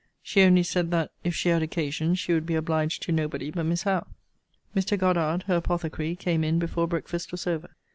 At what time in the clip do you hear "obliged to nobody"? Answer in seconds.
2.55-3.51